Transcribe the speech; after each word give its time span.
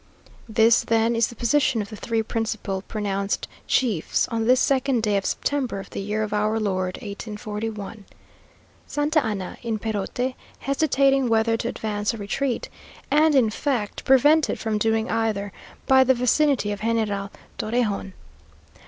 This, 0.49 0.81
then, 0.83 1.15
is 1.15 1.27
the 1.27 1.35
position 1.35 1.79
of 1.79 1.89
the 1.91 1.95
three 1.95 2.23
principal 2.23 2.81
pronounced 2.81 3.47
chiefs, 3.67 4.27
on 4.29 4.47
this 4.47 4.59
second 4.59 5.03
day 5.03 5.15
of 5.15 5.27
September 5.27 5.79
of 5.79 5.91
the 5.91 5.99
year 6.01 6.23
of 6.23 6.33
our 6.33 6.59
Lord 6.59 6.95
1841. 7.03 8.05
Santa 8.87 9.23
Anna 9.23 9.57
in 9.61 9.77
Perote, 9.77 10.33
hesitating 10.57 11.29
whether 11.29 11.55
to 11.55 11.67
advance 11.67 12.15
or 12.15 12.17
retreat, 12.17 12.67
and, 13.11 13.35
in 13.35 13.51
fact, 13.51 14.03
prevented 14.03 14.57
from 14.57 14.79
doing 14.79 15.07
either 15.07 15.51
by 15.85 16.03
the 16.03 16.15
vicinity 16.15 16.71
of 16.71 16.81
General 16.81 17.29
Torrejon. 17.59 18.13